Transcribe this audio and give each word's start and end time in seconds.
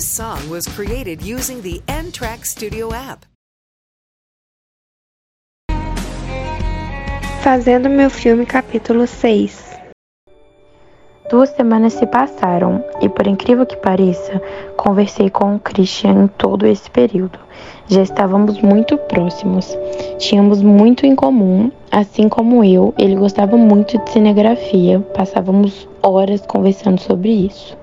This 0.00 0.16
song 0.16 0.48
was 0.48 0.66
created 0.66 1.20
using 1.20 1.60
the 1.60 1.82
N 1.86 2.10
Track 2.10 2.46
Studio 2.46 2.90
app. 2.90 3.26
Fazendo 7.42 7.90
meu 7.90 8.08
filme, 8.08 8.46
capítulo 8.46 9.06
6. 9.06 9.78
Duas 11.28 11.50
semanas 11.50 11.92
se 11.92 12.06
passaram 12.06 12.82
e, 13.02 13.10
por 13.10 13.26
incrível 13.26 13.66
que 13.66 13.76
pareça, 13.76 14.40
conversei 14.74 15.28
com 15.28 15.56
o 15.56 15.60
Christian 15.60 16.24
em 16.24 16.28
todo 16.28 16.66
esse 16.66 16.90
período. 16.90 17.38
Já 17.86 18.00
estávamos 18.00 18.58
muito 18.62 18.96
próximos, 18.96 19.76
tínhamos 20.16 20.62
muito 20.62 21.04
em 21.04 21.14
comum, 21.14 21.70
assim 21.92 22.26
como 22.26 22.64
eu, 22.64 22.94
ele 22.96 23.16
gostava 23.16 23.54
muito 23.54 24.02
de 24.02 24.10
cinegrafia, 24.12 24.98
passávamos 25.14 25.86
horas 26.02 26.40
conversando 26.46 26.98
sobre 27.02 27.32
isso. 27.32 27.78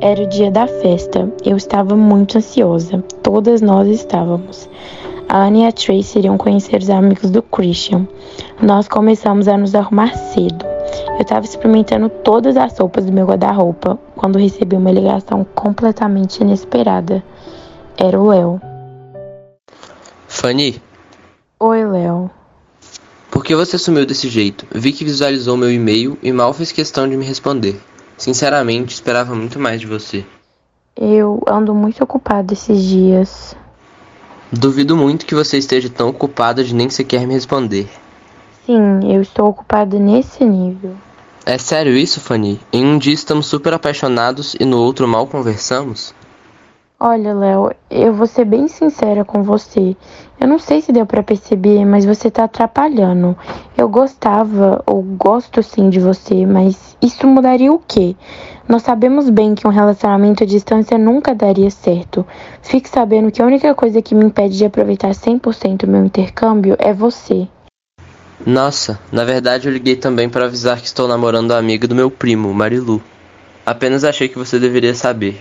Era 0.00 0.22
o 0.22 0.28
dia 0.28 0.50
da 0.50 0.66
festa, 0.66 1.28
eu 1.44 1.56
estava 1.56 1.96
muito 1.96 2.38
ansiosa, 2.38 3.02
todas 3.22 3.60
nós 3.60 3.88
estávamos. 3.88 4.68
A 5.28 5.44
Anne 5.44 5.62
e 5.62 5.66
a 5.66 5.72
Trace 5.72 6.18
iriam 6.18 6.38
conhecer 6.38 6.80
os 6.80 6.88
amigos 6.88 7.30
do 7.30 7.42
Christian. 7.42 8.06
Nós 8.62 8.86
começamos 8.86 9.48
a 9.48 9.58
nos 9.58 9.74
arrumar 9.74 10.14
cedo. 10.14 10.64
Eu 11.16 11.22
estava 11.22 11.44
experimentando 11.44 12.08
todas 12.08 12.56
as 12.56 12.78
roupas 12.78 13.04
do 13.06 13.12
meu 13.12 13.26
guarda-roupa 13.26 13.98
quando 14.14 14.38
recebi 14.38 14.76
uma 14.76 14.92
ligação 14.92 15.44
completamente 15.54 16.40
inesperada. 16.42 17.22
Era 17.96 18.18
o 18.20 18.28
Léo. 18.28 18.60
Fanny, 20.28 20.80
Oi, 21.58 21.84
Léo. 21.84 22.30
por 23.30 23.44
que 23.44 23.54
você 23.56 23.76
sumiu 23.76 24.06
desse 24.06 24.28
jeito? 24.28 24.64
Vi 24.72 24.92
que 24.92 25.04
visualizou 25.04 25.56
meu 25.56 25.70
e-mail 25.72 26.16
e 26.22 26.30
mal 26.30 26.52
fez 26.52 26.70
questão 26.70 27.08
de 27.08 27.16
me 27.16 27.24
responder. 27.24 27.78
Sinceramente, 28.18 28.92
esperava 28.92 29.34
muito 29.34 29.58
mais 29.58 29.80
de 29.80 29.86
você. 29.86 30.26
Eu 30.96 31.40
ando 31.48 31.72
muito 31.72 32.02
ocupada 32.02 32.52
esses 32.52 32.82
dias. 32.82 33.56
Duvido 34.52 34.96
muito 34.96 35.24
que 35.24 35.34
você 35.34 35.56
esteja 35.56 35.88
tão 35.88 36.08
ocupada 36.08 36.64
de 36.64 36.74
nem 36.74 36.90
sequer 36.90 37.26
me 37.26 37.34
responder. 37.34 37.88
Sim, 38.66 39.12
eu 39.14 39.22
estou 39.22 39.48
ocupada 39.48 39.98
nesse 39.98 40.44
nível. 40.44 40.96
É 41.46 41.56
sério 41.56 41.96
isso, 41.96 42.20
Fanny? 42.20 42.60
Em 42.72 42.84
um 42.84 42.98
dia 42.98 43.14
estamos 43.14 43.46
super 43.46 43.72
apaixonados 43.72 44.54
e 44.58 44.64
no 44.64 44.78
outro 44.78 45.06
mal 45.06 45.26
conversamos? 45.26 46.12
Olha, 47.00 47.32
Léo, 47.32 47.70
eu 47.88 48.12
vou 48.12 48.26
ser 48.26 48.44
bem 48.44 48.66
sincera 48.66 49.24
com 49.24 49.40
você. 49.40 49.96
Eu 50.40 50.48
não 50.48 50.58
sei 50.58 50.82
se 50.82 50.90
deu 50.90 51.06
pra 51.06 51.22
perceber, 51.22 51.84
mas 51.84 52.04
você 52.04 52.28
tá 52.28 52.42
atrapalhando. 52.42 53.38
Eu 53.76 53.88
gostava, 53.88 54.82
ou 54.84 55.00
gosto 55.00 55.62
sim 55.62 55.90
de 55.90 56.00
você, 56.00 56.44
mas 56.44 56.96
isso 57.00 57.24
mudaria 57.24 57.72
o 57.72 57.78
quê? 57.78 58.16
Nós 58.68 58.82
sabemos 58.82 59.30
bem 59.30 59.54
que 59.54 59.64
um 59.64 59.70
relacionamento 59.70 60.42
à 60.42 60.46
distância 60.46 60.98
nunca 60.98 61.36
daria 61.36 61.70
certo. 61.70 62.26
Fique 62.62 62.88
sabendo 62.88 63.30
que 63.30 63.40
a 63.40 63.46
única 63.46 63.72
coisa 63.76 64.02
que 64.02 64.12
me 64.12 64.24
impede 64.24 64.58
de 64.58 64.64
aproveitar 64.64 65.10
100% 65.10 65.84
o 65.84 65.88
meu 65.88 66.04
intercâmbio 66.04 66.74
é 66.80 66.92
você. 66.92 67.46
Nossa, 68.44 68.98
na 69.12 69.22
verdade 69.22 69.68
eu 69.68 69.72
liguei 69.72 69.94
também 69.94 70.28
para 70.28 70.46
avisar 70.46 70.80
que 70.80 70.86
estou 70.86 71.06
namorando 71.06 71.52
a 71.52 71.58
amiga 71.58 71.86
do 71.86 71.94
meu 71.94 72.10
primo, 72.10 72.52
Marilu. 72.52 73.00
Apenas 73.64 74.02
achei 74.02 74.28
que 74.28 74.36
você 74.38 74.58
deveria 74.58 74.96
saber. 74.96 75.40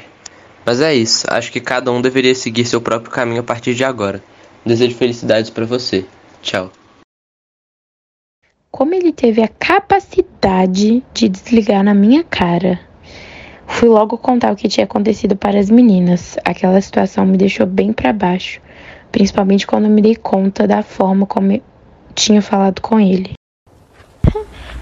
Mas 0.67 0.81
é 0.81 0.93
isso, 0.93 1.25
acho 1.29 1.49
que 1.49 1.61
cada 1.61 1.89
um 1.93 2.01
deveria 2.01 2.35
seguir 2.35 2.65
seu 2.65 2.81
próprio 2.81 3.09
caminho 3.09 3.39
a 3.39 3.43
partir 3.43 3.73
de 3.73 3.85
agora. 3.85 4.21
Desejo 4.65 4.97
felicidades 4.97 5.49
para 5.49 5.65
você. 5.65 6.03
Tchau. 6.41 6.69
Como 8.69 8.93
ele 8.93 9.13
teve 9.13 9.41
a 9.41 9.47
capacidade 9.47 11.01
de 11.13 11.29
desligar 11.29 11.85
na 11.85 11.93
minha 11.93 12.21
cara? 12.21 12.81
Fui 13.65 13.87
logo 13.87 14.17
contar 14.17 14.51
o 14.51 14.57
que 14.57 14.67
tinha 14.67 14.83
acontecido 14.83 15.37
para 15.37 15.57
as 15.57 15.69
meninas. 15.69 16.35
Aquela 16.43 16.81
situação 16.81 17.25
me 17.25 17.37
deixou 17.37 17.65
bem 17.65 17.93
para 17.93 18.11
baixo, 18.11 18.59
principalmente 19.09 19.65
quando 19.65 19.87
me 19.87 20.01
dei 20.01 20.17
conta 20.17 20.67
da 20.67 20.83
forma 20.83 21.25
como 21.25 21.53
eu 21.53 21.61
tinha 22.13 22.41
falado 22.41 22.81
com 22.81 22.99
ele. 22.99 23.36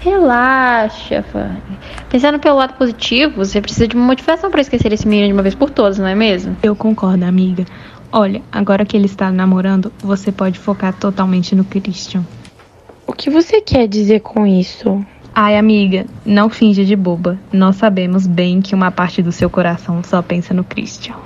Relaxa, 0.06 1.20
Fanny. 1.32 1.60
Pensando 2.08 2.38
pelo 2.38 2.58
lado 2.58 2.74
positivo, 2.74 3.44
você 3.44 3.60
precisa 3.60 3.88
de 3.88 3.96
uma 3.96 4.06
motivação 4.06 4.52
para 4.52 4.60
esquecer 4.60 4.92
esse 4.92 5.06
menino 5.06 5.26
de 5.26 5.32
uma 5.32 5.42
vez 5.42 5.56
por 5.56 5.68
todas, 5.68 5.98
não 5.98 6.06
é 6.06 6.14
mesmo? 6.14 6.56
Eu 6.62 6.76
concordo, 6.76 7.24
amiga. 7.24 7.64
Olha, 8.12 8.40
agora 8.52 8.84
que 8.84 8.96
ele 8.96 9.06
está 9.06 9.32
namorando, 9.32 9.92
você 9.98 10.30
pode 10.30 10.60
focar 10.60 10.94
totalmente 10.94 11.56
no 11.56 11.64
Christian. 11.64 12.24
O 13.04 13.12
que 13.12 13.28
você 13.28 13.60
quer 13.60 13.88
dizer 13.88 14.20
com 14.20 14.46
isso? 14.46 15.04
Ai, 15.34 15.58
amiga, 15.58 16.06
não 16.24 16.48
finja 16.48 16.84
de 16.84 16.94
boba. 16.94 17.36
Nós 17.52 17.74
sabemos 17.74 18.28
bem 18.28 18.60
que 18.60 18.76
uma 18.76 18.92
parte 18.92 19.20
do 19.20 19.32
seu 19.32 19.50
coração 19.50 20.04
só 20.04 20.22
pensa 20.22 20.54
no 20.54 20.62
Christian. 20.62 21.16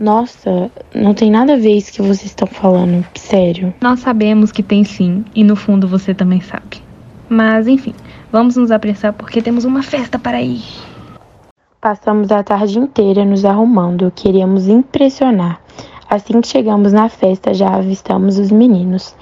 Nossa, 0.00 0.70
não 0.94 1.12
tem 1.12 1.30
nada 1.30 1.52
a 1.52 1.58
ver 1.58 1.76
isso 1.76 1.92
que 1.92 2.00
vocês 2.00 2.24
estão 2.24 2.48
falando, 2.48 3.04
sério. 3.14 3.74
Nós 3.82 4.00
sabemos 4.00 4.50
que 4.50 4.62
tem 4.62 4.82
sim, 4.82 5.26
e 5.34 5.44
no 5.44 5.54
fundo 5.54 5.86
você 5.86 6.14
também 6.14 6.40
sabe. 6.40 6.82
Mas 7.28 7.66
enfim, 7.66 7.94
vamos 8.34 8.56
nos 8.56 8.72
apressar 8.72 9.12
porque 9.12 9.40
temos 9.40 9.64
uma 9.64 9.80
festa 9.80 10.18
para 10.18 10.42
ir. 10.42 10.64
Passamos 11.80 12.32
a 12.32 12.42
tarde 12.42 12.80
inteira 12.80 13.24
nos 13.24 13.44
arrumando, 13.44 14.12
queríamos 14.12 14.66
impressionar. 14.66 15.60
Assim 16.10 16.40
que 16.40 16.48
chegamos 16.48 16.92
na 16.92 17.08
festa, 17.08 17.54
já 17.54 17.68
avistamos 17.68 18.36
os 18.36 18.50
meninos. 18.50 19.14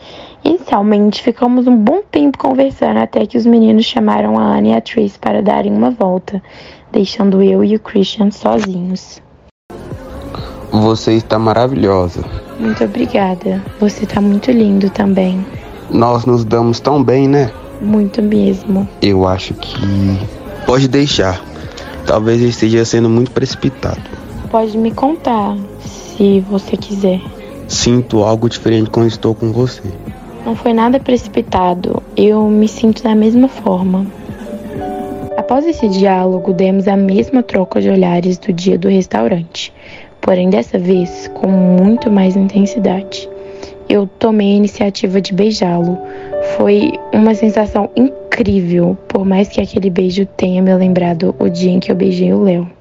Inicialmente, 0.42 1.22
ficamos 1.22 1.66
um 1.66 1.76
bom 1.76 2.00
tempo 2.10 2.38
conversando 2.38 3.00
até 3.00 3.26
que 3.26 3.36
os 3.36 3.44
meninos 3.44 3.84
chamaram 3.84 4.38
a 4.38 4.56
Anne 4.56 4.70
e 4.70 4.74
a 4.74 4.80
Trace 4.80 5.18
para 5.18 5.42
darem 5.42 5.74
uma 5.74 5.90
volta, 5.90 6.42
deixando 6.90 7.42
eu 7.42 7.62
e 7.62 7.76
o 7.76 7.80
Christian 7.80 8.30
sozinhos. 8.30 9.20
Você 10.70 11.12
está 11.12 11.38
maravilhosa. 11.38 12.24
Muito 12.58 12.82
obrigada. 12.82 13.62
Você 13.78 14.06
tá 14.06 14.22
muito 14.22 14.50
lindo 14.50 14.88
também. 14.88 15.44
Nós 15.90 16.24
nos 16.24 16.46
damos 16.46 16.80
tão 16.80 17.04
bem, 17.04 17.28
né? 17.28 17.52
Muito 17.82 18.22
mesmo. 18.22 18.88
Eu 19.02 19.26
acho 19.26 19.54
que. 19.54 19.76
Pode 20.64 20.86
deixar. 20.86 21.44
Talvez 22.06 22.40
eu 22.40 22.48
esteja 22.48 22.84
sendo 22.84 23.08
muito 23.08 23.30
precipitado. 23.32 24.00
Pode 24.50 24.78
me 24.78 24.92
contar, 24.92 25.56
se 25.80 26.40
você 26.40 26.76
quiser. 26.76 27.20
Sinto 27.66 28.22
algo 28.22 28.48
diferente 28.48 28.90
quando 28.90 29.08
estou 29.08 29.34
com 29.34 29.50
você. 29.50 29.82
Não 30.44 30.54
foi 30.54 30.72
nada 30.72 31.00
precipitado. 31.00 32.02
Eu 32.16 32.48
me 32.48 32.68
sinto 32.68 33.02
da 33.02 33.14
mesma 33.14 33.48
forma. 33.48 34.06
Após 35.36 35.66
esse 35.66 35.88
diálogo, 35.88 36.52
demos 36.52 36.86
a 36.86 36.96
mesma 36.96 37.42
troca 37.42 37.80
de 37.80 37.88
olhares 37.88 38.38
do 38.38 38.52
dia 38.52 38.78
do 38.78 38.88
restaurante, 38.88 39.72
porém 40.20 40.50
dessa 40.50 40.78
vez 40.78 41.30
com 41.34 41.48
muito 41.48 42.10
mais 42.10 42.36
intensidade. 42.36 43.28
Eu 43.92 44.06
tomei 44.06 44.54
a 44.54 44.56
iniciativa 44.56 45.20
de 45.20 45.34
beijá-lo. 45.34 45.98
Foi 46.56 46.92
uma 47.12 47.34
sensação 47.34 47.90
incrível, 47.94 48.96
por 49.06 49.22
mais 49.22 49.48
que 49.48 49.60
aquele 49.60 49.90
beijo 49.90 50.24
tenha 50.24 50.62
me 50.62 50.74
lembrado 50.74 51.34
o 51.38 51.46
dia 51.46 51.72
em 51.72 51.78
que 51.78 51.92
eu 51.92 51.94
beijei 51.94 52.32
o 52.32 52.42
Léo. 52.42 52.72